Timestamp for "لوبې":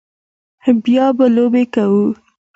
1.35-1.63